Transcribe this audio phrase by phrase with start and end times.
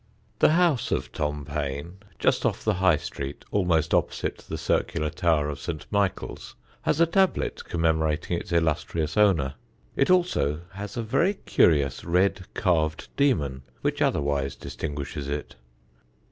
[0.39, 5.47] The house of Tom Paine, just off the High Street, almost opposite the circular tower
[5.47, 5.85] of St.
[5.91, 9.53] Michael's, has a tablet commemorating its illustrious owner.
[9.95, 15.53] It also has a very curious red carved demon which otherwise distinguishes it.